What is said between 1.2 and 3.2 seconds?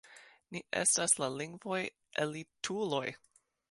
la lingvaj elituloj!